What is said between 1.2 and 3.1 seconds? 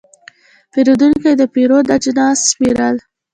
د پیرود اجناس شمېرل.